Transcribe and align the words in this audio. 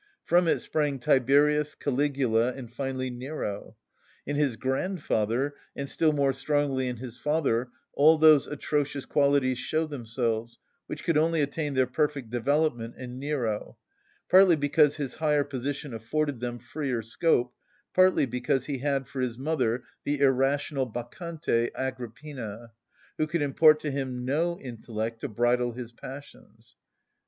From 0.23 0.47
it 0.47 0.57
sprang 0.61 0.97
Tiberius, 0.97 1.75
Caligula, 1.75 2.53
and 2.53 2.73
finally 2.73 3.11
Nero. 3.11 3.75
In 4.25 4.35
his 4.35 4.55
grandfather, 4.55 5.53
and 5.75 5.87
still 5.87 6.11
more 6.11 6.33
strongly 6.33 6.87
in 6.87 6.97
his 6.97 7.19
father, 7.19 7.69
all 7.93 8.17
those 8.17 8.47
atrocious 8.47 9.05
qualities 9.05 9.59
show 9.59 9.85
themselves, 9.85 10.57
which 10.87 11.03
could 11.03 11.19
only 11.19 11.39
attain 11.39 11.75
their 11.75 11.85
perfect 11.85 12.31
development 12.31 12.95
in 12.97 13.19
Nero, 13.19 13.77
partly 14.27 14.55
because 14.55 14.95
his 14.95 15.13
higher 15.17 15.43
position 15.43 15.93
afforded 15.93 16.39
them 16.39 16.57
freer 16.57 17.03
scope, 17.03 17.53
partly 17.93 18.25
because 18.25 18.65
he 18.65 18.79
had 18.79 19.07
for 19.07 19.21
his 19.21 19.37
mother 19.37 19.83
the 20.03 20.19
irrational 20.19 20.87
Bacchante, 20.87 21.69
Agrippina, 21.75 22.71
who 23.19 23.27
could 23.27 23.43
impart 23.43 23.79
to 23.81 23.91
him 23.91 24.25
no 24.25 24.59
intellect 24.59 25.21
to 25.21 25.27
bridle 25.29 25.73
his 25.73 25.91
passions. 25.91 26.75